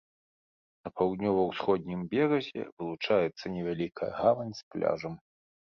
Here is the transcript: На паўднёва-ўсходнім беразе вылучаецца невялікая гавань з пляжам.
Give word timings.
На 0.87 0.91
паўднёва-ўсходнім 1.01 2.01
беразе 2.15 2.65
вылучаецца 2.77 3.45
невялікая 3.59 4.11
гавань 4.19 4.53
з 4.65 4.69
пляжам. 4.75 5.13